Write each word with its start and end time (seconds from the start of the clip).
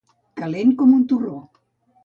Calent 0.39 0.73
com 0.81 0.95
un 1.01 1.05
torró. 1.13 1.37